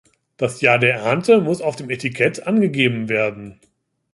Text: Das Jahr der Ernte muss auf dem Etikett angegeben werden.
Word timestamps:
Das 0.37 0.61
Jahr 0.61 0.79
der 0.79 0.95
Ernte 0.95 1.39
muss 1.41 1.61
auf 1.61 1.75
dem 1.75 1.91
Etikett 1.91 2.47
angegeben 2.47 3.07
werden. 3.07 3.59